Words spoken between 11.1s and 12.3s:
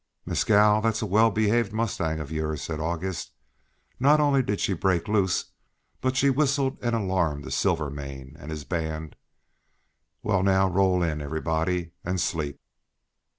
now, everybody, and